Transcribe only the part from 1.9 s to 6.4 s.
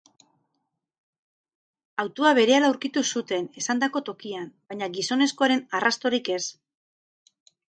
Autoa berehala aurkitu zuten, esandako tokian, baina gizonezkoaren arrastorik